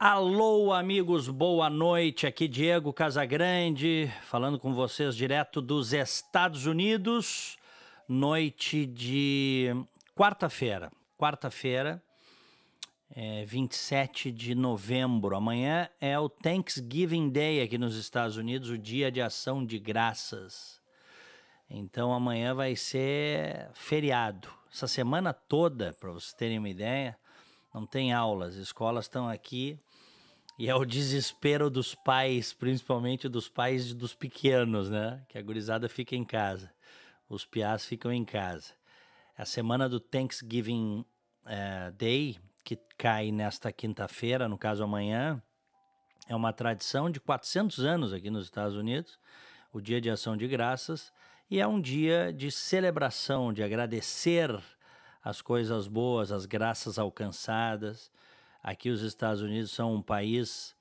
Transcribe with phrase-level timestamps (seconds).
[0.00, 2.24] Alô, amigos, boa noite.
[2.24, 7.56] Aqui Diego Casagrande, falando com vocês direto dos Estados Unidos.
[8.08, 9.74] Noite de
[10.14, 10.92] quarta-feira.
[11.18, 12.00] Quarta-feira,
[13.10, 15.34] é 27 de novembro.
[15.34, 20.80] Amanhã é o Thanksgiving Day aqui nos Estados Unidos, o Dia de Ação de Graças.
[21.68, 24.48] Então amanhã vai ser feriado.
[24.72, 27.18] Essa semana toda, para vocês terem uma ideia,
[27.74, 28.54] não tem aulas.
[28.54, 29.76] As escolas estão aqui
[30.58, 35.22] e é o desespero dos pais, principalmente dos pais dos pequenos, né?
[35.28, 36.72] Que a gurizada fica em casa.
[37.28, 38.72] Os piás ficam em casa.
[39.36, 41.04] A semana do Thanksgiving
[41.44, 45.40] uh, Day, que cai nesta quinta-feira, no caso amanhã,
[46.28, 49.16] é uma tradição de 400 anos aqui nos Estados Unidos,
[49.72, 51.12] o Dia de Ação de Graças,
[51.48, 54.50] e é um dia de celebração, de agradecer
[55.22, 58.10] as coisas boas, as graças alcançadas.
[58.62, 60.76] Aqui os Estados Unidos são um país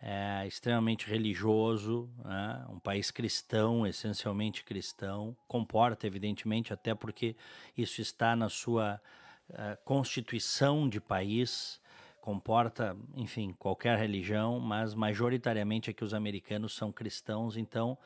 [0.00, 2.66] é, extremamente religioso, né?
[2.68, 7.36] um país cristão, essencialmente cristão, comporta evidentemente até porque
[7.76, 9.00] isso está na sua
[9.48, 11.80] uh, constituição de país,
[12.20, 17.96] comporta, enfim, qualquer religião, mas majoritariamente aqui os americanos são cristãos, então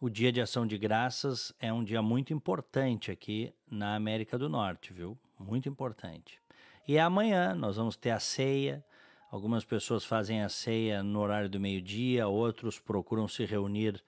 [0.00, 4.48] o Dia de Ação de Graças é um dia muito importante aqui na América do
[4.48, 5.16] Norte, viu?
[5.38, 6.41] Muito importante.
[6.86, 8.84] E amanhã nós vamos ter a ceia.
[9.30, 14.02] Algumas pessoas fazem a ceia no horário do meio-dia, outros procuram se reunir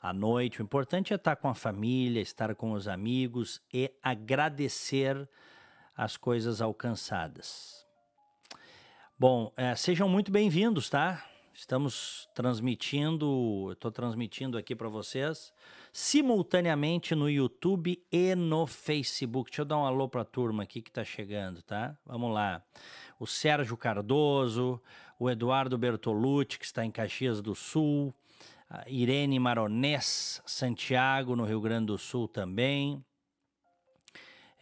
[0.00, 0.60] à noite.
[0.60, 5.28] O importante é estar com a família, estar com os amigos e agradecer
[5.96, 7.86] as coisas alcançadas.
[9.18, 11.26] Bom, é, sejam muito bem-vindos, tá?
[11.54, 15.52] Estamos transmitindo, estou transmitindo aqui para vocês
[15.92, 19.50] simultaneamente no YouTube e no Facebook.
[19.50, 21.96] Deixa eu dar um alô para a turma aqui que está chegando, tá?
[22.04, 22.62] Vamos lá.
[23.18, 24.80] O Sérgio Cardoso,
[25.18, 28.14] o Eduardo Bertolucci, que está em Caxias do Sul,
[28.68, 33.04] a Irene Maronés, Santiago, no Rio Grande do Sul também.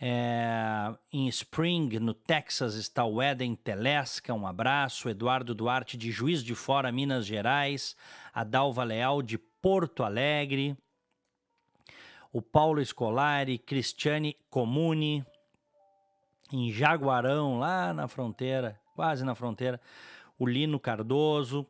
[0.00, 5.08] É, em Spring, no Texas, está o Eden Telesca, um abraço.
[5.08, 7.96] Eduardo Duarte, de Juiz de Fora, Minas Gerais.
[8.32, 10.76] A Dalva Leal, de Porto Alegre
[12.32, 15.24] o Paulo Scolari, Cristiane Comuni,
[16.52, 19.80] em Jaguarão, lá na fronteira, quase na fronteira,
[20.38, 21.66] o Lino Cardoso,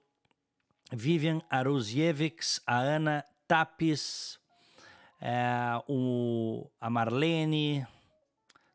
[0.93, 4.39] Vivian Aruzievics, a Ana Tapes,
[5.21, 7.87] é, o, a Marlene,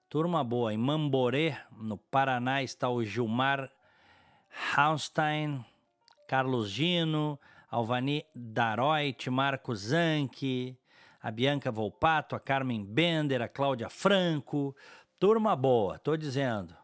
[0.09, 0.73] turma boa.
[0.73, 3.71] Em Mamboré, no Paraná, está o Gilmar
[4.75, 5.63] Haustein,
[6.27, 7.39] Carlos Gino,
[7.69, 10.77] Alvani Daroit, Marco Zanke,
[11.23, 14.75] a Bianca Volpato, a Carmen Bender, a Cláudia Franco.
[15.17, 16.75] Turma boa, tô dizendo.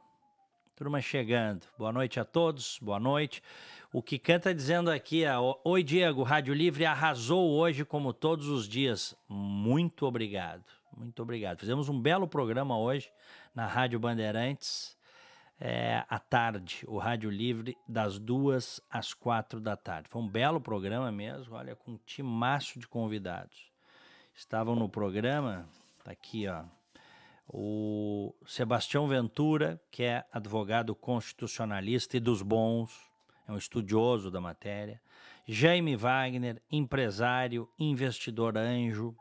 [0.78, 1.66] Turma chegando.
[1.78, 3.44] Boa noite a todos, boa noite.
[3.92, 5.24] O que canta dizendo aqui
[5.66, 9.14] Oi, Diego, Rádio Livre arrasou hoje, como todos os dias.
[9.28, 10.64] Muito obrigado,
[10.96, 11.60] muito obrigado.
[11.60, 13.12] Fizemos um belo programa hoje
[13.54, 14.98] na Rádio Bandeirantes,
[15.60, 20.08] é, à tarde, o Rádio Livre, das duas às quatro da tarde.
[20.10, 23.69] Foi um belo programa mesmo, olha, com um timaço de convidados
[24.40, 25.68] estavam no programa,
[26.02, 26.64] tá aqui, ó,
[27.46, 33.12] o Sebastião Ventura, que é advogado constitucionalista e dos bons,
[33.46, 35.02] é um estudioso da matéria,
[35.46, 39.14] Jaime Wagner, empresário, investidor anjo,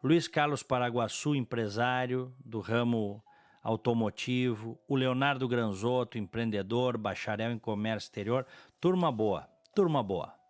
[0.00, 3.20] Luiz Carlos Paraguaçu, empresário do ramo
[3.64, 8.46] automotivo, o Leonardo Granzotto, empreendedor, bacharel em comércio exterior,
[8.80, 10.41] turma boa, turma boa.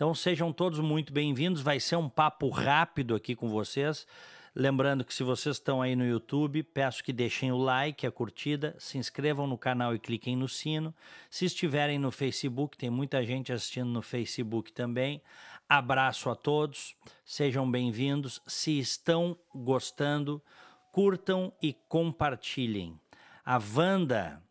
[0.00, 1.60] Então sejam todos muito bem-vindos.
[1.60, 4.06] Vai ser um papo rápido aqui com vocês.
[4.54, 8.74] Lembrando que se vocês estão aí no YouTube, peço que deixem o like, a curtida,
[8.78, 10.94] se inscrevam no canal e cliquem no sino.
[11.28, 15.20] Se estiverem no Facebook, tem muita gente assistindo no Facebook também.
[15.68, 18.40] Abraço a todos, sejam bem-vindos.
[18.46, 20.42] Se estão gostando,
[20.90, 22.98] curtam e compartilhem.
[23.44, 24.42] A Wanda,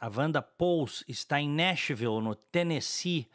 [0.00, 3.28] a Wanda Pous está em Nashville, no Tennessee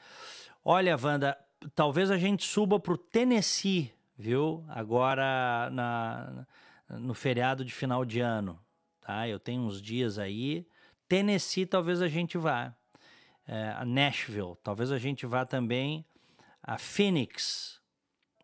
[0.68, 1.38] Olha, Wanda,
[1.76, 4.66] talvez a gente suba para o Tennessee, viu?
[4.68, 6.48] Agora na,
[6.90, 8.60] no feriado de final de ano,
[9.00, 9.28] tá?
[9.28, 10.68] Eu tenho uns dias aí.
[11.08, 12.74] Tennessee, talvez a gente vá.
[13.48, 16.04] É, a Nashville, talvez a gente vá também
[16.64, 17.80] a Phoenix,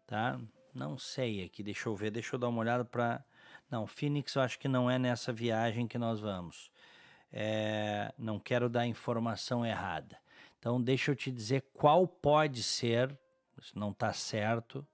[0.05, 0.39] tá?
[0.75, 3.25] Não sei aqui, deixa eu ver, deixa eu dar uma olhada para.
[3.67, 6.69] Não, Phoenix eu acho que não é nessa viagem que nós vamos.
[7.33, 10.20] É, não quero dar informação errada.
[10.61, 13.17] Então, deixa eu te dizer qual pode ser,
[13.59, 14.87] se não está certo,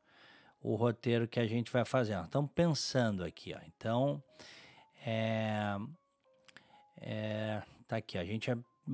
[0.62, 2.18] o roteiro que a gente vai fazer.
[2.24, 3.54] estamos pensando aqui.
[3.54, 3.60] Ó.
[3.68, 4.24] Então,
[5.06, 5.78] é,
[7.02, 8.18] é, tá aqui.
[8.18, 8.50] A gente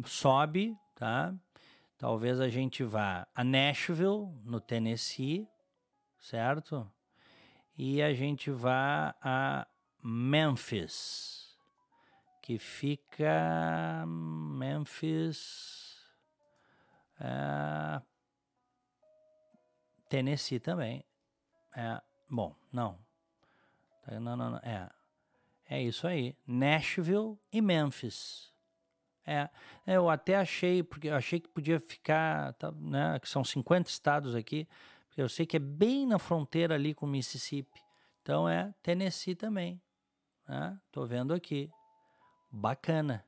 [0.06, 1.34] sobe tá?
[1.98, 5.48] Talvez a gente vá a Nashville, no Tennessee,
[6.20, 6.90] certo?
[7.78, 9.68] E a gente vá a
[10.02, 11.58] Memphis,
[12.42, 15.93] que fica Memphis,
[17.24, 18.02] é,
[20.10, 21.06] Tennessee também.
[21.76, 23.00] É, bom, não.
[24.06, 24.58] Tá, não, não, não.
[24.58, 24.90] É,
[25.70, 26.38] é isso aí.
[26.46, 28.54] Nashville e Memphis.
[29.26, 29.50] É,
[29.88, 34.36] eu até achei, porque eu achei que podia ficar, tá, né, que são 50 estados
[34.36, 34.68] aqui,
[35.16, 37.80] eu sei que é bem na fronteira ali com Mississippi.
[38.22, 39.82] Então é Tennessee também.
[40.48, 40.78] Né?
[40.92, 41.70] Tô vendo aqui.
[42.52, 43.26] Bacana.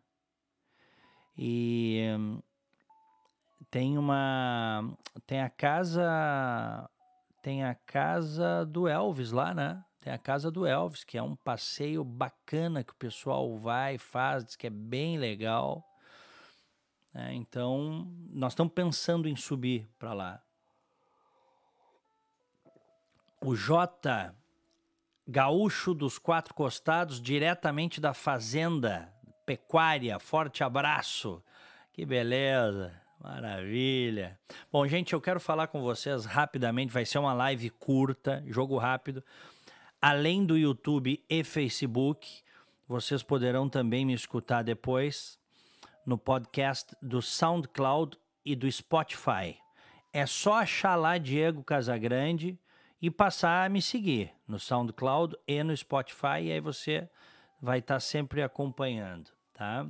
[1.38, 2.42] E hum,
[3.70, 4.84] tem uma
[5.26, 6.90] tem a casa
[7.42, 9.84] tem a casa do Elvis lá, né?
[10.02, 14.46] Tem a casa do Elvis, que é um passeio bacana que o pessoal vai, faz,
[14.46, 15.84] diz que é bem legal.
[17.14, 20.44] É, então, nós estamos pensando em subir para lá.
[23.42, 24.34] O J,
[25.28, 29.14] gaúcho dos quatro costados, diretamente da fazenda
[29.46, 30.20] pecuária.
[30.20, 31.44] Forte abraço.
[31.94, 33.05] Que beleza.
[33.25, 34.39] Maravilha.
[34.72, 36.94] Bom, gente, eu quero falar com vocês rapidamente.
[36.94, 39.24] Vai ser uma live curta, jogo rápido
[40.07, 42.44] Além do YouTube e Facebook,
[42.88, 45.39] vocês poderão também me escutar depois
[46.06, 49.57] no podcast do SoundCloud e do Spotify.
[50.13, 52.60] É só achar lá Diego Casagrande
[53.01, 57.10] e passar a me seguir no SoundCloud e no Spotify, e aí você
[57.60, 59.88] vai estar sempre acompanhando, tá?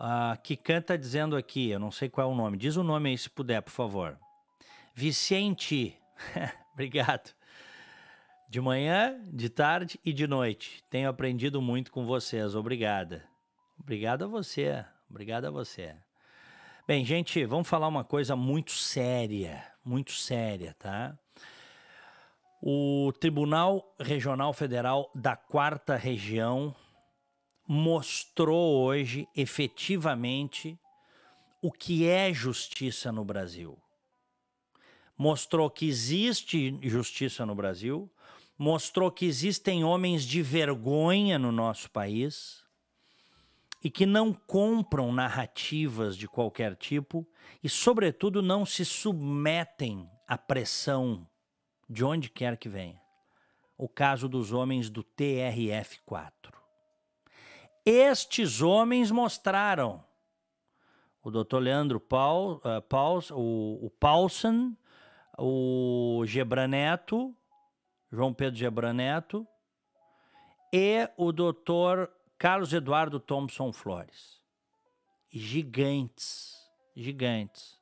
[0.00, 3.10] Uh, que canta dizendo aqui, eu não sei qual é o nome, diz o nome
[3.10, 4.18] aí se puder, por favor.
[4.94, 5.94] Vicente,
[6.72, 7.34] obrigado.
[8.48, 10.82] De manhã, de tarde e de noite.
[10.88, 12.54] Tenho aprendido muito com vocês.
[12.54, 13.22] Obrigada.
[13.78, 14.82] Obrigado a você.
[15.08, 15.94] Obrigado a você.
[16.88, 21.14] Bem, gente, vamos falar uma coisa muito séria, muito séria, tá?
[22.62, 26.74] O Tribunal Regional Federal da Quarta Região
[27.72, 30.76] mostrou hoje efetivamente
[31.62, 33.78] o que é justiça no Brasil.
[35.16, 38.10] Mostrou que existe justiça no Brasil,
[38.58, 42.64] mostrou que existem homens de vergonha no nosso país
[43.84, 47.24] e que não compram narrativas de qualquer tipo
[47.62, 51.24] e, sobretudo, não se submetem à pressão
[51.88, 53.00] de onde quer que venha.
[53.78, 56.59] O caso dos homens do TRF-4.
[57.84, 60.04] Estes homens mostraram
[61.22, 64.74] o doutor Leandro Paul, uh, o, o Paulson,
[65.38, 67.34] o Gebraneto
[68.12, 69.46] João Pedro Gebran Neto,
[70.72, 74.40] e o doutor Carlos Eduardo Thompson Flores.
[75.30, 76.56] Gigantes,
[76.94, 77.78] gigantes.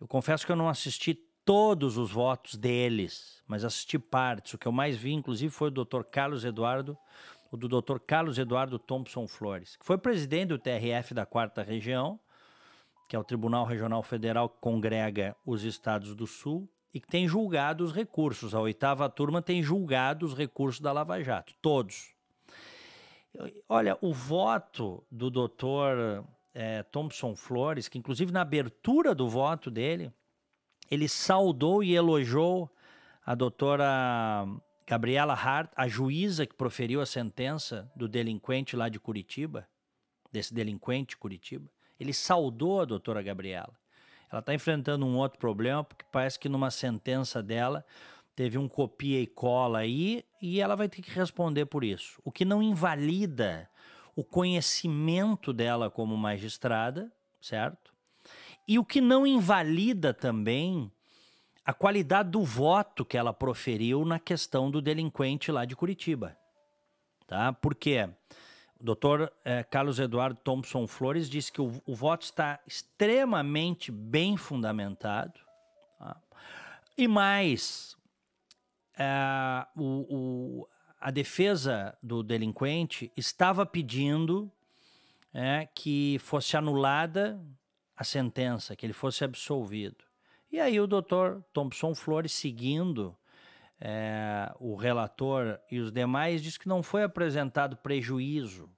[0.00, 1.14] Eu confesso que eu não assisti
[1.44, 4.54] todos os votos deles, mas assisti partes.
[4.54, 6.96] O que eu mais vi, inclusive, foi o doutor Carlos Eduardo,
[7.50, 12.18] o do doutor Carlos Eduardo Thompson Flores, que foi presidente do TRF da Quarta Região,
[13.08, 17.28] que é o Tribunal Regional Federal que congrega os estados do Sul, e que tem
[17.28, 18.54] julgado os recursos.
[18.54, 22.14] A oitava turma tem julgado os recursos da Lava Jato, todos.
[23.68, 26.24] Olha, o voto do doutor
[26.54, 30.12] é, Thompson Flores, que inclusive na abertura do voto dele,
[30.90, 32.70] ele saudou e elogiou
[33.24, 34.46] a doutora
[34.88, 39.68] Gabriela Hart, a juíza que proferiu a sentença do delinquente lá de Curitiba,
[40.32, 41.70] desse delinquente de Curitiba.
[42.00, 43.78] Ele saudou a doutora Gabriela.
[44.32, 47.84] Ela está enfrentando um outro problema, porque parece que numa sentença dela
[48.34, 52.18] teve um copia e cola aí e ela vai ter que responder por isso.
[52.24, 53.68] O que não invalida
[54.16, 57.92] o conhecimento dela como magistrada, certo?
[58.66, 60.90] E o que não invalida também
[61.68, 66.34] a qualidade do voto que ela proferiu na questão do delinquente lá de Curitiba.
[67.26, 67.52] Tá?
[67.52, 68.08] Por quê?
[68.80, 74.34] O doutor eh, Carlos Eduardo Thompson Flores disse que o, o voto está extremamente bem
[74.34, 75.38] fundamentado.
[75.98, 76.16] Tá?
[76.96, 77.94] E mais,
[78.98, 84.50] eh, o, o, a defesa do delinquente estava pedindo
[85.34, 87.38] eh, que fosse anulada
[87.94, 90.07] a sentença, que ele fosse absolvido.
[90.50, 93.16] E aí o doutor Thompson Flores, seguindo
[93.80, 98.68] é, o relator e os demais diz que não foi apresentado prejuízo,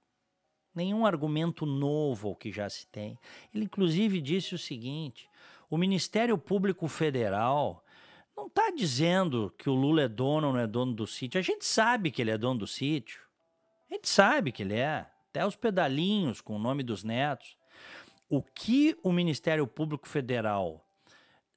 [0.75, 3.17] nenhum argumento novo ao que já se tem.
[3.53, 5.29] Ele, inclusive, disse o seguinte:
[5.69, 7.83] o Ministério Público Federal
[8.35, 11.39] não está dizendo que o Lula é dono ou não é dono do sítio.
[11.39, 13.21] A gente sabe que ele é dono do sítio.
[13.89, 15.07] A gente sabe que ele é.
[15.29, 17.57] Até os pedalinhos com o nome dos netos.
[18.29, 20.85] o que o Ministério Público Federal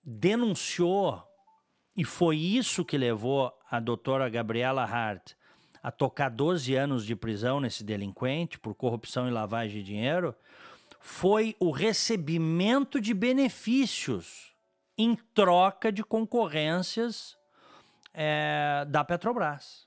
[0.04, 1.22] denunciou,
[1.96, 5.32] e foi isso que levou a doutora Gabriela Hart
[5.82, 10.34] a tocar 12 anos de prisão nesse delinquente por corrupção e lavagem de dinheiro,
[10.98, 14.54] foi o recebimento de benefícios
[14.96, 17.36] em troca de concorrências
[18.14, 19.86] é, da Petrobras.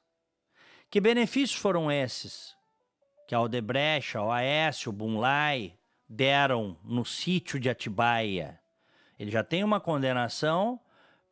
[0.89, 2.55] Que benefícios foram esses?
[3.27, 5.73] Que a Odebrecht, a OAS, o Bunlai
[6.07, 8.59] deram no sítio de Atibaia.
[9.19, 10.79] Ele já tem uma condenação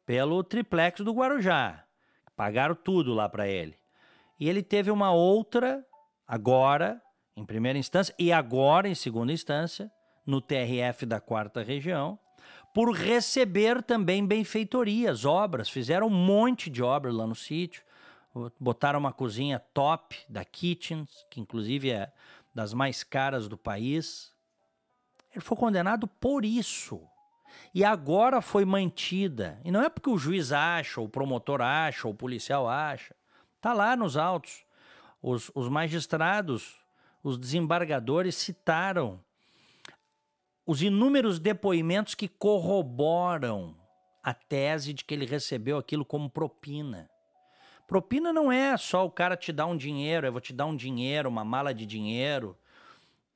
[0.05, 1.83] pelo triplex do Guarujá.
[2.35, 3.77] Pagaram tudo lá para ele.
[4.39, 5.85] E ele teve uma outra,
[6.27, 7.01] agora,
[7.35, 9.91] em primeira instância, e agora, em segunda instância,
[10.25, 12.19] no TRF da quarta região,
[12.73, 15.69] por receber também benfeitorias, obras.
[15.69, 17.83] Fizeram um monte de obras lá no sítio.
[18.59, 22.11] Botaram uma cozinha top da Kitchens, que inclusive é
[22.53, 24.33] das mais caras do país.
[25.31, 27.01] Ele foi condenado por isso.
[27.73, 29.59] E agora foi mantida.
[29.63, 33.15] E não é porque o juiz acha, o promotor acha, o policial acha.
[33.55, 34.65] Está lá nos autos.
[35.21, 36.75] Os, os magistrados,
[37.23, 39.19] os desembargadores citaram
[40.65, 43.75] os inúmeros depoimentos que corroboram
[44.23, 47.09] a tese de que ele recebeu aquilo como propina.
[47.87, 50.75] Propina não é só o cara te dar um dinheiro, eu vou te dar um
[50.75, 52.57] dinheiro, uma mala de dinheiro,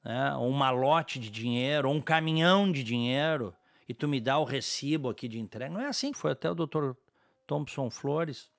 [0.03, 3.53] né, ou um malote de dinheiro, ou um caminhão de dinheiro,
[3.89, 5.74] e tu me dá o recibo aqui de entrega.
[5.74, 6.96] Não é assim que foi até o doutor
[7.48, 8.51] Thompson Flores,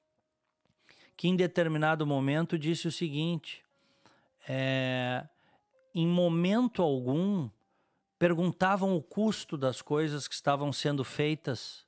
[1.16, 3.64] que em determinado momento disse o seguinte:
[4.48, 5.28] é,
[5.94, 7.48] em momento algum
[8.18, 11.86] perguntavam o custo das coisas que estavam sendo feitas,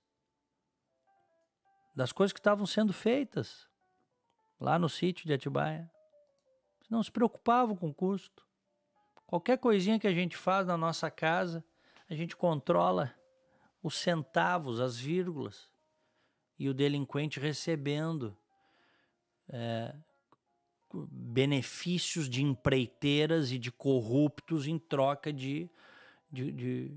[1.96, 3.68] das coisas que estavam sendo feitas
[4.60, 5.90] lá no sítio de Atibaia.
[6.88, 8.46] Não se preocupavam com o custo.
[9.26, 11.64] Qualquer coisinha que a gente faz na nossa casa,
[12.08, 13.12] a gente controla
[13.82, 15.68] os centavos, as vírgulas,
[16.58, 18.36] e o delinquente recebendo
[19.48, 19.94] é,
[20.92, 25.70] benefícios de empreiteiras e de corruptos em troca de
[26.32, 26.96] de, de,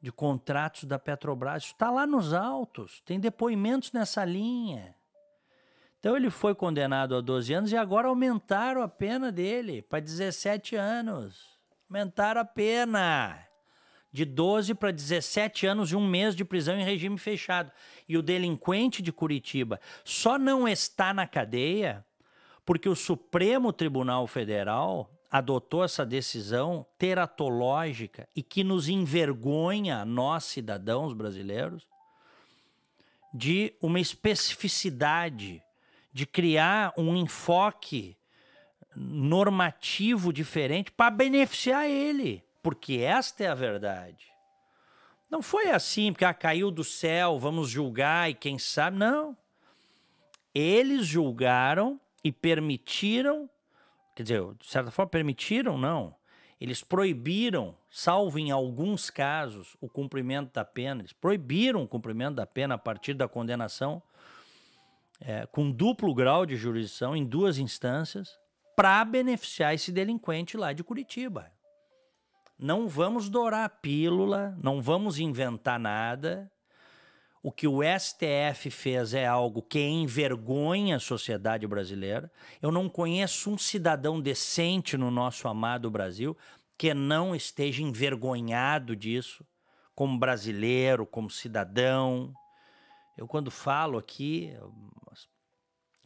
[0.00, 1.64] de contratos da Petrobras.
[1.64, 4.94] Isso está lá nos autos, tem depoimentos nessa linha.
[5.98, 10.76] Então ele foi condenado a 12 anos e agora aumentaram a pena dele para 17
[10.76, 11.58] anos.
[11.90, 13.47] Aumentaram a pena
[14.12, 17.70] de 12 para 17 anos e um mês de prisão em regime fechado.
[18.08, 22.04] E o delinquente de Curitiba só não está na cadeia
[22.64, 31.12] porque o Supremo Tribunal Federal adotou essa decisão teratológica e que nos envergonha, nós cidadãos
[31.12, 31.86] brasileiros,
[33.32, 35.62] de uma especificidade,
[36.12, 38.16] de criar um enfoque
[38.96, 44.26] normativo diferente para beneficiar ele, porque esta é a verdade.
[45.30, 48.98] Não foi assim, porque ah, caiu do céu, vamos julgar e quem sabe.
[48.98, 49.34] Não.
[50.54, 53.48] Eles julgaram e permitiram
[54.14, 55.78] Quer dizer, de certa forma, permitiram?
[55.78, 56.14] Não.
[56.60, 61.00] Eles proibiram, salvo em alguns casos, o cumprimento da pena.
[61.00, 64.02] Eles proibiram o cumprimento da pena a partir da condenação
[65.20, 68.38] é, com duplo grau de jurisdição em duas instâncias
[68.76, 71.50] para beneficiar esse delinquente lá de Curitiba.
[72.58, 76.50] Não vamos dourar a pílula, não vamos inventar nada.
[77.40, 82.30] O que o STF fez é algo que envergonha a sociedade brasileira.
[82.60, 86.36] Eu não conheço um cidadão decente no nosso amado Brasil
[86.76, 89.46] que não esteja envergonhado disso,
[89.94, 92.32] como brasileiro, como cidadão.
[93.16, 94.52] Eu, quando falo aqui,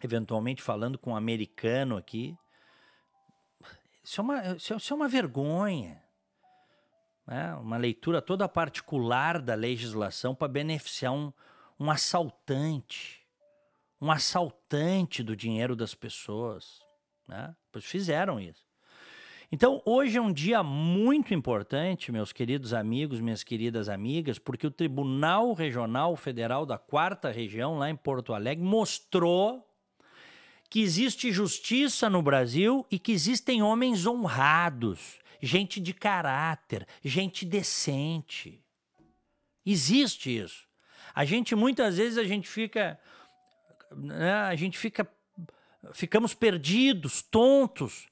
[0.04, 2.36] eventualmente falando com um americano aqui,
[4.04, 6.01] isso é uma, isso é uma vergonha
[7.32, 11.32] né, uma leitura toda particular da legislação para beneficiar um,
[11.80, 13.22] um assaltante,
[13.98, 16.82] um assaltante do dinheiro das pessoas.
[17.26, 17.56] Né?
[17.72, 18.62] Pois fizeram isso.
[19.50, 24.70] Então, hoje é um dia muito importante, meus queridos amigos, minhas queridas amigas, porque o
[24.70, 29.66] Tribunal Regional Federal da Quarta Região, lá em Porto Alegre, mostrou
[30.68, 38.64] que existe justiça no Brasil e que existem homens honrados gente de caráter, gente decente.
[39.66, 40.68] Existe isso.
[41.12, 42.98] A gente muitas vezes a gente fica
[43.90, 45.06] né, a gente fica
[45.92, 48.08] ficamos perdidos, tontos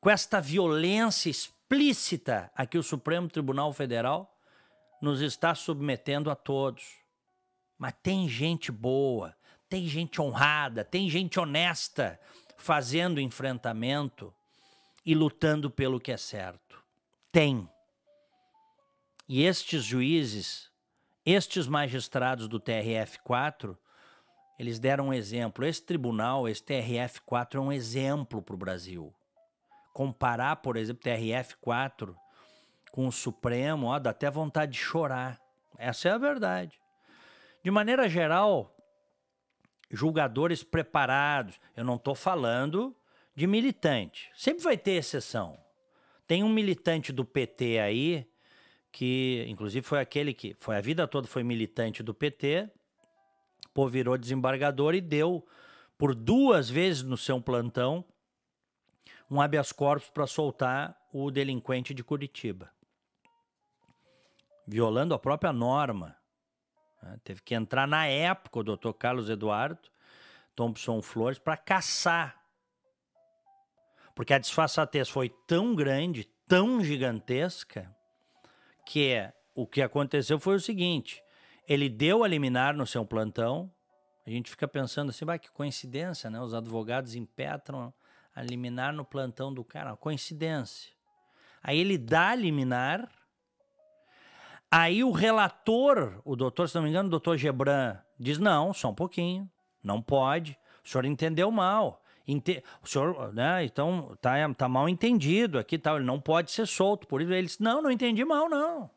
[0.00, 4.38] com esta violência explícita a que o Supremo Tribunal Federal
[5.00, 6.84] nos está submetendo a todos.
[7.78, 9.34] Mas tem gente boa,
[9.68, 12.20] tem gente honrada, tem gente honesta
[12.56, 14.32] fazendo enfrentamento
[15.04, 16.82] e lutando pelo que é certo.
[17.30, 17.68] Tem.
[19.28, 20.70] E estes juízes,
[21.24, 23.76] estes magistrados do TRF4,
[24.58, 25.64] eles deram um exemplo.
[25.64, 29.12] Esse tribunal, esse TRF4 é um exemplo para o Brasil.
[29.92, 32.14] Comparar, por exemplo, TRF4
[32.92, 35.40] com o Supremo, ó, dá até vontade de chorar.
[35.76, 36.80] Essa é a verdade.
[37.62, 38.76] De maneira geral,
[39.90, 41.58] julgadores preparados.
[41.76, 42.94] Eu não estou falando
[43.34, 44.30] de militante.
[44.34, 45.58] Sempre vai ter exceção.
[46.26, 48.26] Tem um militante do PT aí,
[48.90, 52.70] que inclusive foi aquele que foi a vida toda foi militante do PT,
[53.72, 55.46] pô, virou desembargador e deu
[55.98, 58.04] por duas vezes no seu plantão
[59.30, 62.70] um habeas corpus para soltar o delinquente de Curitiba.
[64.66, 66.16] Violando a própria norma.
[67.02, 67.18] Né?
[67.24, 69.88] Teve que entrar na época o doutor Carlos Eduardo
[70.54, 72.43] Thompson Flores para caçar.
[74.14, 77.94] Porque a disfarçatez foi tão grande, tão gigantesca,
[78.86, 81.22] que o que aconteceu foi o seguinte:
[81.66, 83.72] ele deu a liminar no seu plantão.
[84.26, 86.40] A gente fica pensando assim, vai que coincidência, né?
[86.40, 87.92] Os advogados impetram
[88.34, 90.92] a liminar no plantão do cara, coincidência.
[91.62, 93.08] Aí ele dá a liminar.
[94.70, 98.90] Aí o relator, o doutor, se não me engano, o doutor Gebran, diz: não, só
[98.90, 99.50] um pouquinho,
[99.82, 100.58] não pode.
[100.84, 102.02] O senhor entendeu mal.
[102.26, 102.62] Ente...
[102.82, 103.64] O senhor, né?
[103.64, 105.96] Então tá, tá mal entendido aqui, tal.
[105.96, 107.06] Ele não pode ser solto.
[107.06, 108.90] Por isso ele disse: não, não entendi mal, não.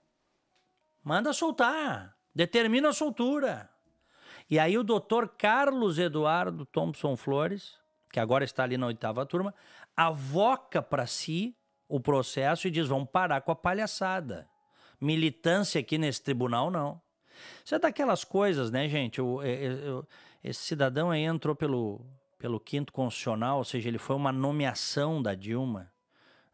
[1.04, 2.16] Manda soltar.
[2.34, 3.70] Determina a soltura.
[4.50, 7.76] E aí o doutor Carlos Eduardo Thompson Flores,
[8.12, 9.54] que agora está ali na oitava turma,
[9.96, 11.56] avoca para si
[11.88, 14.50] o processo e diz: vamos parar com a palhaçada.
[15.00, 17.02] Militância aqui nesse tribunal, não.
[17.64, 19.20] Isso é daquelas coisas, né, gente?
[19.20, 20.08] Eu, eu, eu,
[20.44, 22.04] esse cidadão aí entrou pelo,
[22.38, 25.92] pelo quinto constitucional, ou seja, ele foi uma nomeação da Dilma,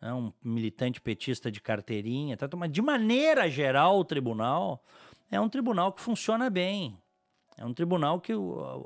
[0.01, 4.83] né, um militante petista de carteirinha, tá, mas de maneira geral o tribunal
[5.29, 6.97] é um tribunal que funciona bem.
[7.57, 8.33] É um tribunal que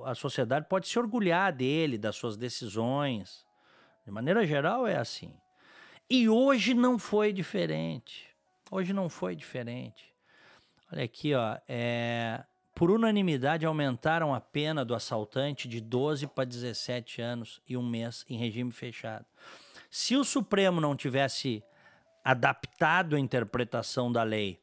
[0.05, 3.45] a sociedade pode se orgulhar dele, das suas decisões.
[4.05, 5.33] De maneira geral é assim.
[6.09, 8.27] E hoje não foi diferente.
[8.69, 10.13] Hoje não foi diferente.
[10.91, 12.43] Olha aqui, ó, é,
[12.77, 18.23] por unanimidade, aumentaram a pena do assaltante de 12 para 17 anos e um mês
[18.29, 19.25] em regime fechado.
[19.89, 21.63] Se o Supremo não tivesse
[22.23, 24.61] adaptado a interpretação da lei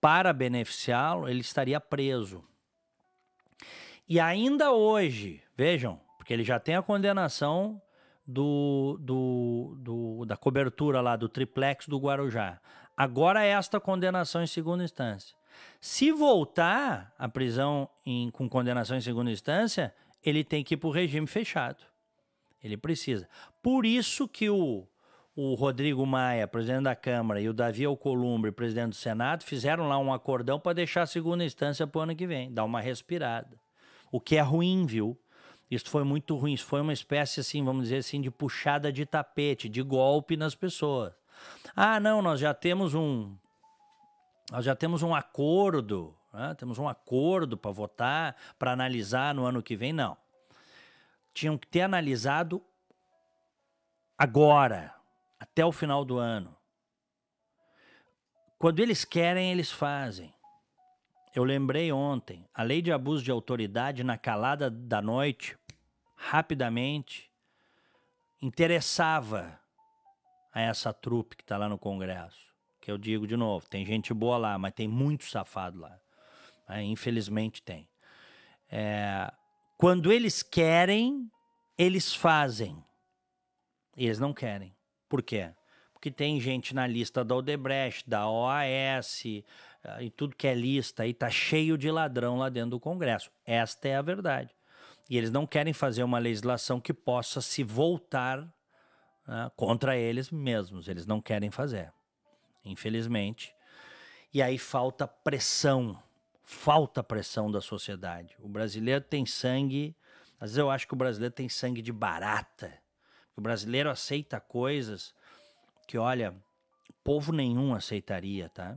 [0.00, 2.42] para beneficiá-lo, ele estaria preso.
[4.08, 7.80] E ainda hoje, vejam, porque ele já tem a condenação
[8.26, 12.60] do, do, do, da cobertura lá do triplex do Guarujá.
[12.96, 15.40] Agora esta condenação em segunda instância.
[15.80, 19.94] Se voltar à prisão em, com condenação em segunda instância,
[20.24, 21.82] ele tem que ir para o regime fechado.
[22.62, 23.28] Ele precisa.
[23.60, 24.86] Por isso que o,
[25.34, 29.98] o Rodrigo Maia, presidente da Câmara, e o Davi Alcolumbre, presidente do Senado, fizeram lá
[29.98, 33.60] um acordão para deixar a segunda instância para o ano que vem, dar uma respirada.
[34.10, 35.18] O que é ruim, viu?
[35.70, 36.52] Isso foi muito ruim.
[36.52, 40.54] Isso foi uma espécie, assim, vamos dizer assim, de puxada de tapete, de golpe nas
[40.54, 41.14] pessoas.
[41.74, 43.34] Ah, não, nós já temos um,
[44.50, 46.54] nós já temos um acordo, né?
[46.54, 50.16] temos um acordo para votar, para analisar no ano que vem, não.
[51.32, 52.62] Tinham que ter analisado
[54.16, 54.94] agora,
[55.38, 56.56] até o final do ano.
[58.58, 60.32] Quando eles querem, eles fazem.
[61.34, 65.58] Eu lembrei ontem, a lei de abuso de autoridade na calada da noite,
[66.14, 67.32] rapidamente,
[68.40, 69.58] interessava
[70.52, 72.51] a essa trupe que está lá no Congresso
[72.82, 75.96] que eu digo de novo, tem gente boa lá, mas tem muito safado lá.
[76.68, 77.88] É, infelizmente tem.
[78.68, 79.32] É,
[79.78, 81.30] quando eles querem,
[81.78, 82.84] eles fazem.
[83.96, 84.74] Eles não querem.
[85.08, 85.50] Por quê?
[85.92, 91.14] Porque tem gente na lista da Odebrecht, da OAS, e tudo que é lista aí
[91.14, 93.30] tá cheio de ladrão lá dentro do Congresso.
[93.46, 94.50] Esta é a verdade.
[95.08, 98.40] E eles não querem fazer uma legislação que possa se voltar
[99.28, 100.88] né, contra eles mesmos.
[100.88, 101.92] Eles não querem fazer
[102.64, 103.54] infelizmente.
[104.32, 106.00] E aí falta pressão,
[106.42, 108.36] falta pressão da sociedade.
[108.38, 109.94] O brasileiro tem sangue,
[110.40, 112.72] às vezes eu acho que o brasileiro tem sangue de barata.
[113.36, 115.14] O brasileiro aceita coisas
[115.86, 116.34] que, olha,
[117.04, 118.76] povo nenhum aceitaria, tá?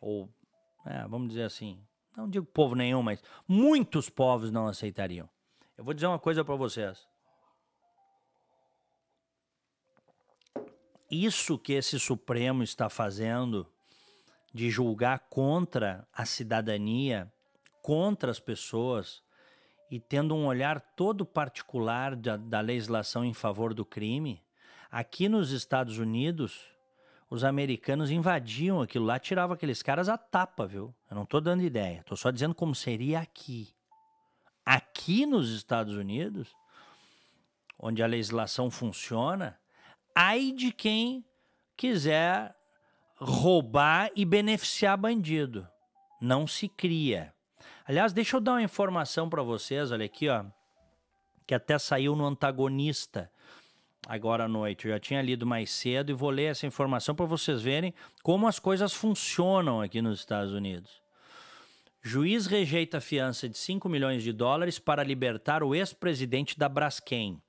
[0.00, 0.28] Ou,
[0.84, 1.78] é, vamos dizer assim,
[2.16, 5.28] não digo povo nenhum, mas muitos povos não aceitariam.
[5.76, 7.06] Eu vou dizer uma coisa para vocês.
[11.14, 13.66] Isso que esse Supremo está fazendo
[14.52, 17.32] de julgar contra a cidadania,
[17.82, 19.22] contra as pessoas
[19.90, 24.42] e tendo um olhar todo particular da, da legislação em favor do crime,
[24.90, 26.60] aqui nos Estados Unidos,
[27.28, 30.94] os americanos invadiam aquilo lá, tiravam aqueles caras a tapa, viu?
[31.10, 33.74] Eu não tô dando ideia, tô só dizendo como seria aqui.
[34.64, 36.48] Aqui nos Estados Unidos,
[37.78, 39.58] onde a legislação funciona,
[40.14, 41.24] ai de quem
[41.76, 42.54] quiser
[43.16, 45.66] roubar e beneficiar bandido.
[46.20, 47.34] Não se cria.
[47.86, 50.44] Aliás, deixa eu dar uma informação para vocês, olha aqui, ó,
[51.46, 53.30] que até saiu no antagonista
[54.06, 54.86] agora à noite.
[54.86, 58.46] Eu já tinha lido mais cedo e vou ler essa informação para vocês verem como
[58.46, 61.02] as coisas funcionam aqui nos Estados Unidos.
[62.02, 67.40] Juiz rejeita fiança de 5 milhões de dólares para libertar o ex-presidente da Braskem.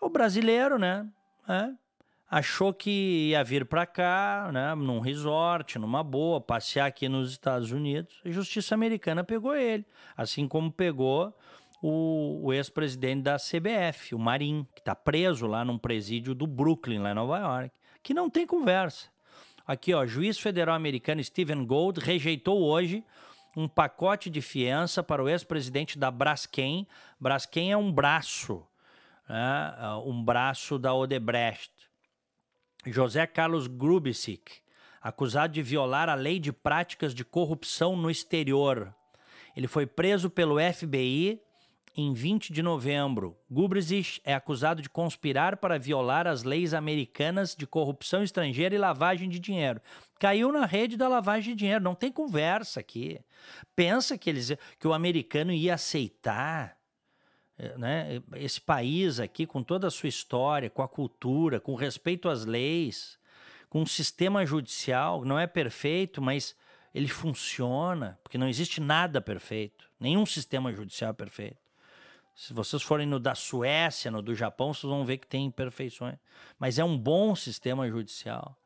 [0.00, 1.08] É o brasileiro, né?
[1.48, 1.87] É.
[2.30, 7.72] Achou que ia vir para cá, né, num resort, numa boa, passear aqui nos Estados
[7.72, 8.20] Unidos.
[8.22, 11.34] A justiça americana pegou ele, assim como pegou
[11.82, 16.98] o, o ex-presidente da CBF, o Marim, que está preso lá num presídio do Brooklyn,
[16.98, 17.70] lá em Nova York,
[18.02, 19.08] que não tem conversa.
[19.66, 23.04] Aqui, ó, juiz federal americano Stephen Gold rejeitou hoje
[23.56, 26.86] um pacote de fiança para o ex-presidente da Braskem.
[27.18, 28.62] Braskem é um braço,
[29.28, 31.77] né, um braço da Odebrecht.
[32.86, 34.60] José Carlos Grubisic,
[35.00, 38.94] acusado de violar a lei de práticas de corrupção no exterior.
[39.56, 41.40] Ele foi preso pelo FBI
[41.96, 43.36] em 20 de novembro.
[43.50, 49.28] Gubrisic é acusado de conspirar para violar as leis americanas de corrupção estrangeira e lavagem
[49.28, 49.80] de dinheiro.
[50.20, 53.20] Caiu na rede da lavagem de dinheiro, não tem conversa aqui.
[53.74, 56.77] Pensa que, eles, que o americano ia aceitar
[57.76, 62.44] né, esse país aqui, com toda a sua história, com a cultura, com respeito às
[62.44, 63.18] leis,
[63.68, 66.56] com um sistema judicial, não é perfeito, mas
[66.94, 71.68] ele funciona, porque não existe nada perfeito, nenhum sistema judicial é perfeito.
[72.34, 76.16] Se vocês forem no da Suécia, no do Japão, vocês vão ver que tem imperfeições.
[76.56, 78.56] Mas é um bom sistema judicial.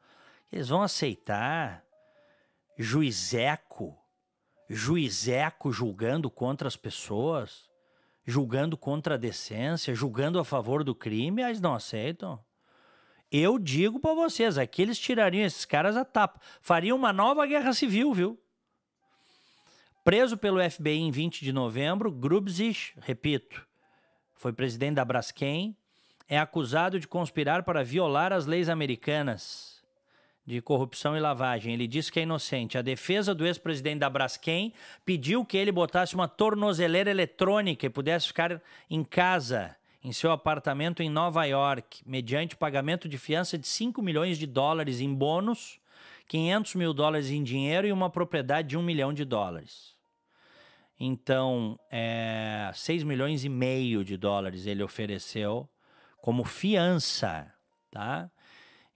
[0.53, 1.83] Eles vão aceitar
[2.77, 3.97] juizeco,
[4.69, 7.72] juizeco julgando contra as pessoas,
[8.25, 12.39] julgando contra a decência, julgando a favor do crime, eles não aceitam.
[13.31, 16.41] Eu digo para vocês, aqui eles tirariam esses caras a tapa.
[16.61, 18.39] Fariam uma nova guerra civil, viu?
[20.05, 23.67] Preso pelo FBI em 20 de novembro, Grubzich, repito,
[24.35, 25.77] foi presidente da Braskem,
[26.29, 29.72] é acusado de conspirar para violar as leis americanas
[30.45, 31.73] de corrupção e lavagem.
[31.73, 32.77] Ele disse que é inocente.
[32.77, 34.73] A defesa do ex-presidente da Braskem
[35.05, 41.03] pediu que ele botasse uma tornozeleira eletrônica e pudesse ficar em casa, em seu apartamento
[41.03, 45.79] em Nova York, mediante pagamento de fiança de 5 milhões de dólares em bônus,
[46.27, 49.93] 500 mil dólares em dinheiro e uma propriedade de 1 milhão de dólares.
[50.99, 55.69] Então, é, 6 milhões e meio de dólares ele ofereceu
[56.19, 57.53] como fiança,
[57.91, 58.31] tá?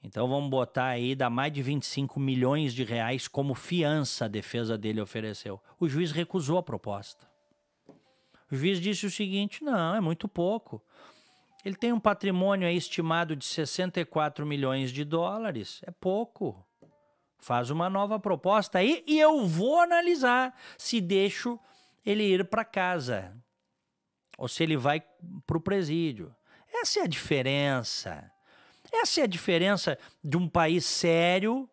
[0.03, 4.79] Então vamos botar aí, dá mais de 25 milhões de reais como fiança a defesa
[4.79, 5.61] dele ofereceu.
[5.81, 7.27] O juiz recusou a proposta.
[8.51, 10.83] O juiz disse o seguinte: não, é muito pouco.
[11.65, 15.81] Ele tem um patrimônio estimado de 64 milhões de dólares.
[15.85, 16.65] É pouco.
[17.39, 21.59] Faz uma nova proposta aí e eu vou analisar se deixo
[22.05, 23.37] ele ir para casa
[24.39, 25.03] ou se ele vai
[25.47, 26.35] para o presídio.
[26.73, 28.31] Essa é a diferença.
[28.93, 31.69] Essa é a diferença de um país sério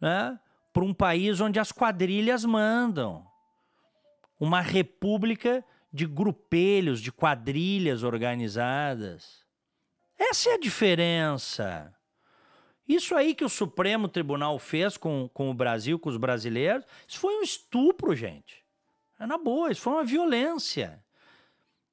[0.00, 0.38] né,
[0.72, 3.26] para um país onde as quadrilhas mandam.
[4.38, 9.44] Uma república de grupelhos, de quadrilhas organizadas.
[10.18, 11.94] Essa é a diferença.
[12.86, 17.18] Isso aí que o Supremo Tribunal fez com, com o Brasil, com os brasileiros, isso
[17.18, 18.62] foi um estupro, gente.
[19.18, 21.02] É na boa, isso foi uma violência.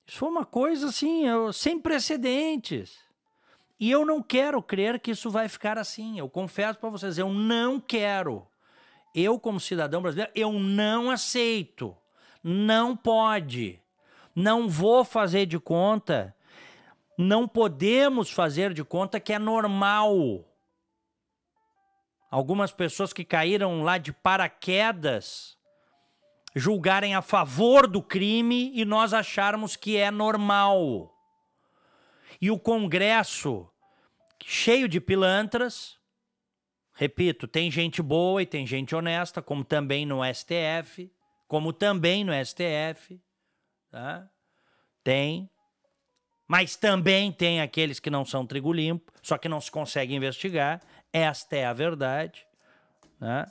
[0.05, 2.99] Isso foi uma coisa assim, sem precedentes.
[3.82, 6.20] E eu não quero crer que isso vai ficar assim.
[6.20, 8.48] Eu confesso para vocês, eu não quero.
[9.15, 11.98] Eu, como cidadão brasileiro, eu não aceito.
[12.44, 13.82] Não pode.
[14.36, 16.36] Não vou fazer de conta.
[17.17, 20.46] Não podemos fazer de conta que é normal.
[22.30, 25.58] Algumas pessoas que caíram lá de paraquedas
[26.56, 31.12] julgarem a favor do crime e nós acharmos que é normal.
[32.41, 33.70] E o Congresso,
[34.45, 35.97] cheio de pilantras,
[36.93, 41.12] repito, tem gente boa e tem gente honesta, como também no STF,
[41.47, 43.19] como também no STF,
[43.89, 44.30] tá?
[45.04, 45.49] tem.
[46.47, 50.82] Mas também tem aqueles que não são trigo limpo, só que não se consegue investigar.
[51.13, 52.45] Esta é a verdade.
[53.19, 53.45] Né?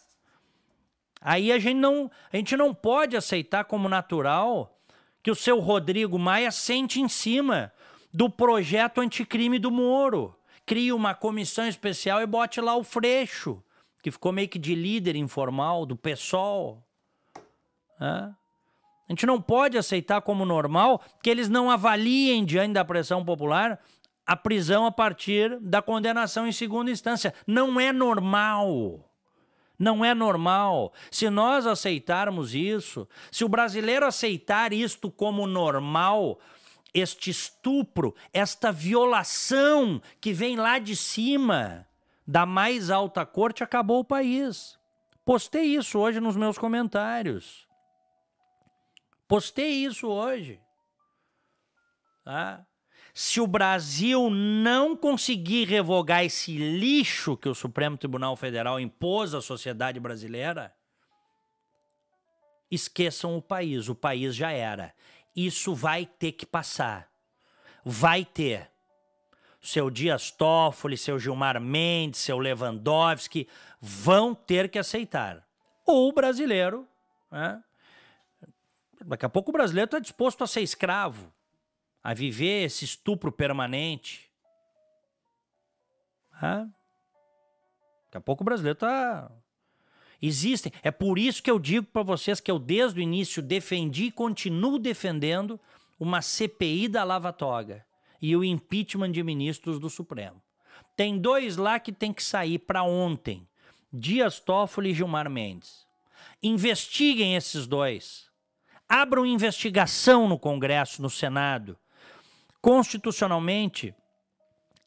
[1.21, 4.79] Aí a gente não, a gente não pode aceitar como natural
[5.23, 7.73] que o seu Rodrigo Maia sente em cima
[8.13, 10.37] do projeto anticrime do Moro.
[10.67, 13.63] Crie uma comissão especial e bote lá o Freixo.
[14.03, 16.83] que ficou meio que de líder informal do PSOL.
[18.01, 18.35] Né?
[19.09, 23.81] A gente não pode aceitar como normal que eles não avaliem, diante da pressão popular,
[24.25, 27.35] a prisão a partir da condenação em segunda instância.
[27.47, 29.05] Não é normal.
[29.77, 30.93] Não é normal.
[31.11, 36.39] Se nós aceitarmos isso, se o brasileiro aceitar isto como normal,
[36.93, 41.87] este estupro, esta violação que vem lá de cima
[42.27, 44.79] da mais alta corte, acabou o país.
[45.25, 47.67] Postei isso hoje nos meus comentários.
[49.27, 50.61] Postei isso hoje.
[52.25, 52.67] Tá?
[53.13, 59.41] Se o Brasil não conseguir revogar esse lixo que o Supremo Tribunal Federal impôs à
[59.41, 60.75] sociedade brasileira,
[62.71, 63.89] esqueçam o país.
[63.89, 64.95] O país já era.
[65.35, 67.11] Isso vai ter que passar.
[67.85, 68.71] Vai ter.
[69.61, 73.49] Seu Dias Toffoli, seu Gilmar Mendes, seu Lewandowski
[73.81, 75.47] vão ter que aceitar.
[75.87, 76.89] Ou o brasileiro,
[77.31, 77.63] né?
[79.05, 81.33] daqui a pouco o brasileiro está disposto a ser escravo,
[82.03, 84.31] a viver esse estupro permanente.
[86.41, 86.71] Né?
[88.07, 89.31] Daqui a pouco o brasileiro está
[90.23, 90.73] Existem.
[90.83, 94.11] É por isso que eu digo para vocês que eu, desde o início, defendi e
[94.11, 95.59] continuo defendendo
[95.99, 97.85] uma CPI da Lava Toga
[98.21, 100.43] e o impeachment de ministros do Supremo.
[100.97, 103.49] Tem dois lá que tem que sair para ontem:
[103.93, 105.87] Dias Toffoli e Gilmar Mendes.
[106.43, 108.29] Investiguem esses dois.
[108.89, 111.79] Abram investigação no Congresso, no Senado.
[112.61, 113.95] Constitucionalmente,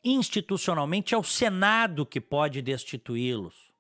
[0.04, 3.73] institucionalmente, é o Senado que pode destituí-los.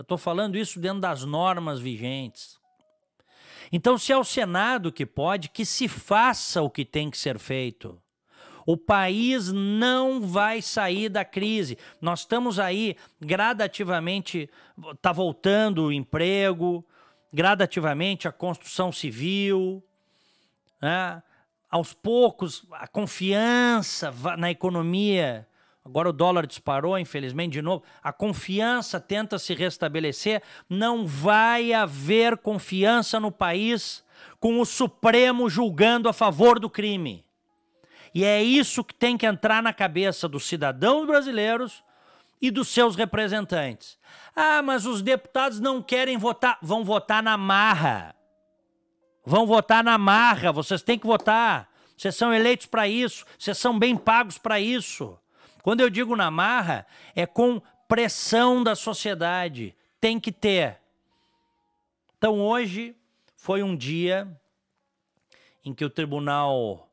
[0.00, 2.58] Eu estou falando isso dentro das normas vigentes.
[3.70, 7.38] Então, se é o Senado que pode, que se faça o que tem que ser
[7.38, 8.00] feito.
[8.64, 11.76] O país não vai sair da crise.
[12.00, 14.48] Nós estamos aí gradativamente,
[14.90, 16.82] está voltando o emprego,
[17.30, 19.84] gradativamente a construção civil,
[20.80, 21.22] né?
[21.70, 25.46] aos poucos a confiança na economia
[25.90, 27.82] Agora o dólar disparou, infelizmente, de novo.
[28.00, 30.40] A confiança tenta se restabelecer.
[30.68, 34.04] Não vai haver confiança no país
[34.38, 37.24] com o Supremo julgando a favor do crime.
[38.14, 41.82] E é isso que tem que entrar na cabeça dos cidadãos brasileiros
[42.40, 43.98] e dos seus representantes.
[44.34, 46.56] Ah, mas os deputados não querem votar.
[46.62, 48.14] Vão votar na marra.
[49.26, 50.52] Vão votar na marra.
[50.52, 51.68] Vocês têm que votar.
[51.96, 53.26] Vocês são eleitos para isso.
[53.36, 55.18] Vocês são bem pagos para isso.
[55.62, 59.76] Quando eu digo na marra, é com pressão da sociedade.
[60.00, 60.78] Tem que ter.
[62.16, 62.94] Então hoje
[63.36, 64.28] foi um dia
[65.64, 66.88] em que o Tribunal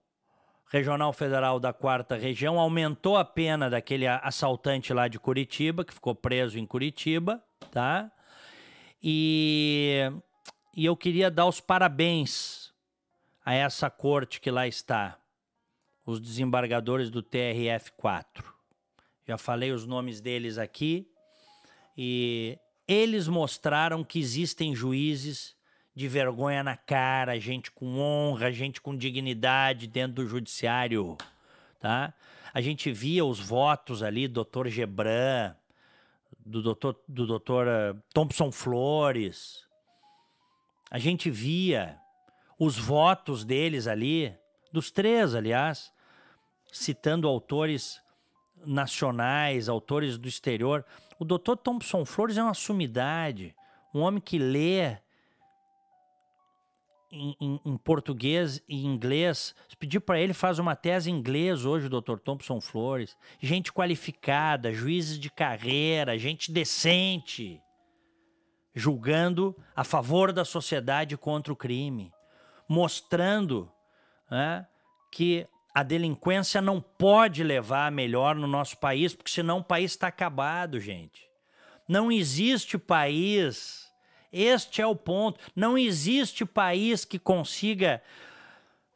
[0.70, 6.14] Regional Federal da Quarta Região aumentou a pena daquele assaltante lá de Curitiba, que ficou
[6.14, 8.12] preso em Curitiba, tá?
[9.02, 10.12] E,
[10.76, 12.74] e eu queria dar os parabéns
[13.46, 15.18] a essa corte que lá está,
[16.06, 18.57] os desembargadores do TRF-4.
[19.28, 21.06] Já falei os nomes deles aqui.
[21.98, 25.56] E eles mostraram que existem juízes
[25.94, 31.18] de vergonha na cara, gente com honra, gente com dignidade dentro do judiciário,
[31.80, 32.14] tá?
[32.54, 35.56] A gente via os votos ali, doutor Gebran,
[36.46, 39.68] do doutor, do doutor eh, Thompson Flores.
[40.90, 42.00] A gente via
[42.58, 44.34] os votos deles ali,
[44.72, 45.92] dos três, aliás,
[46.72, 48.00] citando autores
[48.66, 50.86] nacionais, autores do exterior.
[51.20, 51.56] O Dr.
[51.56, 53.56] Thompson Flores é uma sumidade,
[53.94, 54.98] um homem que lê
[57.12, 59.56] em, em, em português e inglês.
[59.68, 62.18] Se pedir para ele, faz uma tese em inglês hoje, o Dr.
[62.18, 63.18] Thompson Flores.
[63.40, 67.62] Gente qualificada, juízes de carreira, gente decente,
[68.76, 72.12] julgando a favor da sociedade contra o crime,
[72.68, 73.72] mostrando
[74.30, 74.68] né,
[75.12, 79.92] que a delinquência não pode levar a melhor no nosso país, porque senão o país
[79.92, 81.30] está acabado, gente.
[81.88, 83.88] Não existe país,
[84.34, 88.02] este é o ponto, não existe país que consiga,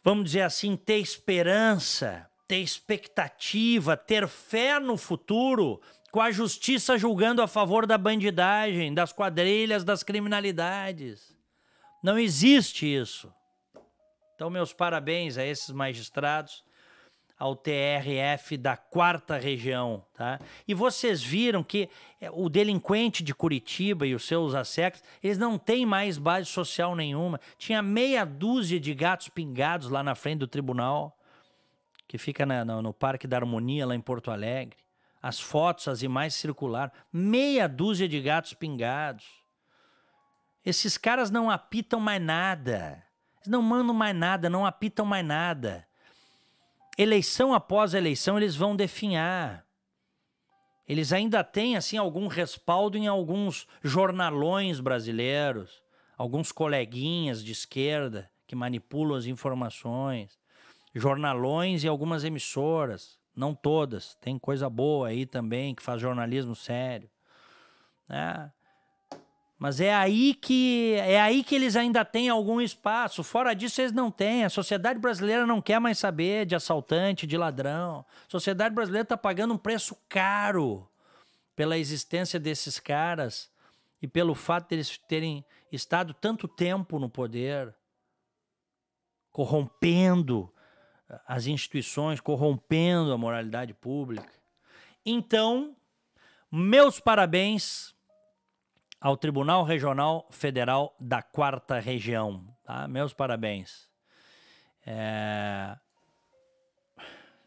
[0.04, 5.80] vamos dizer assim, ter esperança, ter expectativa, ter fé no futuro,
[6.12, 11.38] com a justiça julgando a favor da bandidagem, das quadrilhas, das criminalidades.
[12.02, 13.32] Não existe isso.
[14.34, 16.71] Então, meus parabéns a esses magistrados
[17.42, 20.40] ao TRF da quarta região, tá?
[20.68, 25.58] E vocês viram que é, o delinquente de Curitiba e os seus assecos, eles não
[25.58, 27.42] têm mais base social nenhuma.
[27.58, 31.18] Tinha meia dúzia de gatos pingados lá na frente do tribunal,
[32.08, 34.78] que fica na, no, no Parque da Harmonia, lá em Porto Alegre.
[35.20, 36.92] as fotos, as imagens circularam.
[37.12, 39.26] Meia dúzia de gatos pingados.
[40.64, 43.04] Esses caras não apitam mais nada.
[43.38, 45.88] Eles não mandam mais nada, não apitam mais nada.
[46.98, 49.66] Eleição após eleição, eles vão definhar.
[50.88, 55.82] Eles ainda têm assim algum respaldo em alguns jornalões brasileiros,
[56.18, 60.38] alguns coleguinhas de esquerda que manipulam as informações,
[60.94, 67.10] jornalões e algumas emissoras, não todas, tem coisa boa aí também que faz jornalismo sério.
[68.10, 68.52] Né?
[69.62, 73.24] Mas é aí que é aí que eles ainda têm algum espaço.
[73.24, 74.44] Fora disso, eles não têm.
[74.44, 78.04] A sociedade brasileira não quer mais saber de assaltante, de ladrão.
[78.28, 80.90] A sociedade brasileira está pagando um preço caro
[81.56, 83.52] pela existência desses caras
[84.02, 87.72] e pelo fato de eles terem estado tanto tempo no poder,
[89.32, 90.52] corrompendo
[91.28, 94.34] as instituições, corrompendo a moralidade pública.
[95.06, 95.76] Então,
[96.52, 97.91] meus parabéns
[99.02, 102.46] ao Tribunal Regional Federal da Quarta Região.
[102.64, 102.88] Tá?
[102.88, 103.90] Meus parabéns.
[104.86, 105.76] É...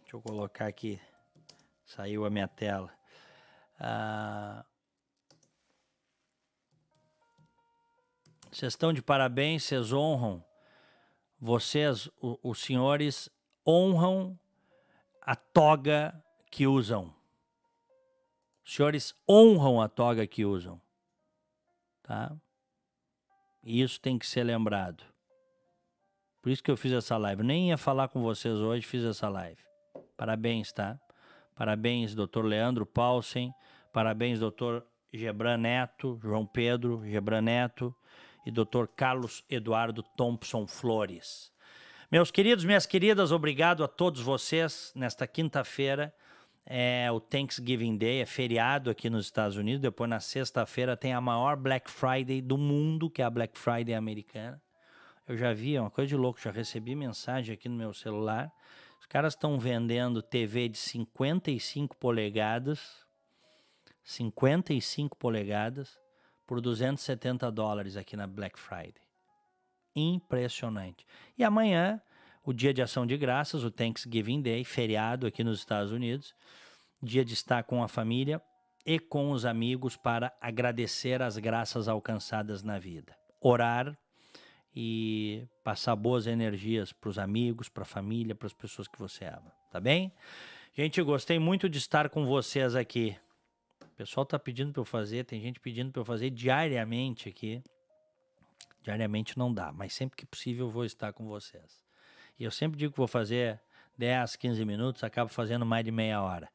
[0.00, 1.00] Deixa eu colocar aqui.
[1.86, 2.92] Saiu a minha tela.
[3.78, 4.64] Ah...
[8.50, 10.44] Vocês estão de parabéns, vocês honram.
[11.40, 13.28] Vocês, o, os senhores,
[13.66, 14.38] honram
[15.20, 17.14] a toga que usam.
[18.64, 20.80] Os senhores honram a toga que usam
[22.04, 22.32] tá?
[23.64, 25.02] E isso tem que ser lembrado.
[26.40, 27.42] Por isso que eu fiz essa live.
[27.42, 29.60] Nem ia falar com vocês hoje, fiz essa live.
[30.16, 31.00] Parabéns, tá?
[31.56, 33.50] Parabéns, doutor Leandro Paulsen.
[33.92, 37.94] Parabéns, doutor Gebran Neto, João Pedro Gebran Neto
[38.44, 41.52] e doutor Carlos Eduardo Thompson Flores.
[42.10, 46.12] Meus queridos, minhas queridas, obrigado a todos vocês nesta quinta-feira
[46.66, 49.80] é o Thanksgiving Day, é feriado aqui nos Estados Unidos.
[49.80, 53.94] Depois, na sexta-feira, tem a maior Black Friday do mundo, que é a Black Friday
[53.94, 54.60] americana.
[55.26, 58.52] Eu já vi, é uma coisa de louco, já recebi mensagem aqui no meu celular.
[59.00, 63.04] Os caras estão vendendo TV de 55 polegadas,
[64.02, 65.98] 55 polegadas,
[66.46, 69.02] por 270 dólares aqui na Black Friday.
[69.94, 71.06] Impressionante.
[71.38, 72.00] E amanhã
[72.44, 76.34] o Dia de Ação de Graças, o Thanksgiving Day, feriado aqui nos Estados Unidos,
[77.02, 78.40] dia de estar com a família
[78.84, 83.16] e com os amigos para agradecer as graças alcançadas na vida.
[83.40, 83.96] Orar
[84.76, 89.24] e passar boas energias para os amigos, para a família, para as pessoas que você
[89.24, 90.12] ama, tá bem?
[90.74, 93.16] Gente, gostei muito de estar com vocês aqui.
[93.80, 97.62] O pessoal está pedindo para eu fazer, tem gente pedindo para eu fazer diariamente aqui.
[98.82, 101.83] Diariamente não dá, mas sempre que possível eu vou estar com vocês.
[102.38, 103.60] E eu sempre digo que vou fazer
[103.96, 106.48] 10, 15 minutos, acabo fazendo mais de meia hora.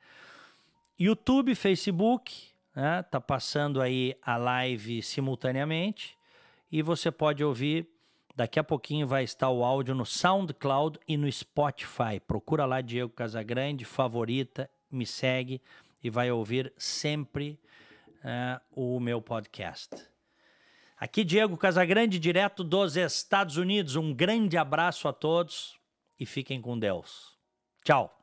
[0.99, 3.03] YouTube, Facebook, né?
[3.03, 6.17] Tá passando aí a live simultaneamente
[6.71, 7.87] e você pode ouvir.
[8.35, 12.21] Daqui a pouquinho vai estar o áudio no SoundCloud e no Spotify.
[12.25, 15.61] Procura lá Diego Casagrande, favorita, me segue
[16.01, 17.59] e vai ouvir sempre
[18.23, 20.08] uh, o meu podcast.
[20.99, 23.95] Aqui Diego Casagrande, direto dos Estados Unidos.
[23.95, 25.79] Um grande abraço a todos
[26.19, 27.37] e fiquem com Deus.
[27.85, 28.18] Tchau.